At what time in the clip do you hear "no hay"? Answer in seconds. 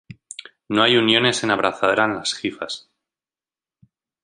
0.67-0.97